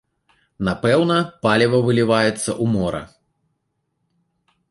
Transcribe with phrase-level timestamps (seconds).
[0.67, 3.03] Напэўна, паліва выліваецца ў мора.